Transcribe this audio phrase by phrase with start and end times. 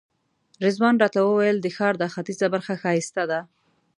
[0.65, 3.39] رضوان راته وویل د ښار دا ختیځه برخه ښایسته ده.